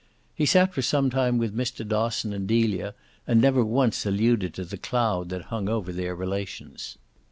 He 0.33 0.47
sat 0.47 0.73
for 0.73 0.81
some 0.81 1.11
time 1.11 1.37
with 1.37 1.55
Mr. 1.55 1.87
Dosson 1.87 2.33
and 2.33 2.47
Delia, 2.47 2.95
and 3.27 3.39
never 3.39 3.63
once 3.63 4.03
alluded 4.03 4.51
to 4.55 4.65
the 4.65 4.75
cloud 4.77 5.29
that 5.29 5.43
hung 5.53 5.69
over 5.69 5.91
their 5.93 6.15
relations. 6.15 6.97